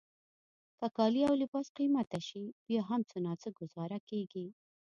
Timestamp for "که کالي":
0.77-1.21